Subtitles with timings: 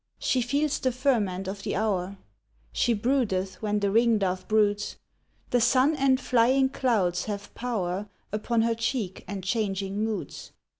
[0.17, 2.17] She feels the ferment of the hour:
[2.71, 4.95] She broodeth when the ringdove broods;
[5.51, 10.53] The sun and flying clouds have power Upon her cheek and changing moods.